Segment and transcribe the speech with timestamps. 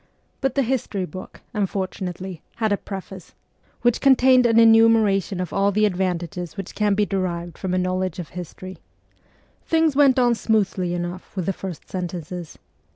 [0.41, 3.35] But the history book, unfortunately, hacl a preface,
[3.83, 8.17] which contained an enumeration of all the advantages which can be derived from a knowledge
[8.17, 8.79] of history.
[9.63, 12.57] Things went on smoothly enough with the first sentences.